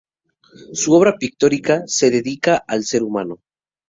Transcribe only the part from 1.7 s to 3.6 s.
se dedica al ser humano.